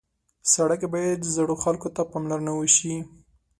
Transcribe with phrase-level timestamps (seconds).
[0.53, 2.95] سړک کې باید زړو خلکو ته پاملرنه وشي.